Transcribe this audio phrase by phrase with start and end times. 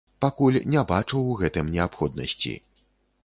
[0.23, 2.57] Пакуль не бачу ў гэтым неабходнасці.